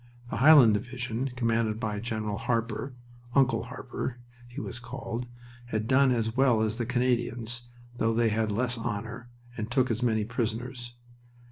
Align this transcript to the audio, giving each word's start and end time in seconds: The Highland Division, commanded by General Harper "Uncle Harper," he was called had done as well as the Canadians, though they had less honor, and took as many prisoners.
The 0.31 0.37
Highland 0.37 0.73
Division, 0.73 1.27
commanded 1.35 1.79
by 1.79 1.99
General 1.99 2.39
Harper 2.39 2.95
"Uncle 3.35 3.65
Harper," 3.65 4.17
he 4.47 4.59
was 4.59 4.79
called 4.79 5.27
had 5.67 5.87
done 5.87 6.09
as 6.09 6.35
well 6.35 6.61
as 6.63 6.79
the 6.79 6.87
Canadians, 6.87 7.67
though 7.97 8.11
they 8.15 8.29
had 8.29 8.51
less 8.51 8.79
honor, 8.79 9.29
and 9.55 9.69
took 9.69 9.91
as 9.91 10.01
many 10.01 10.25
prisoners. 10.25 10.95